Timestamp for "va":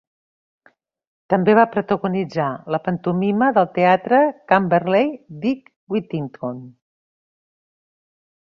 1.59-1.65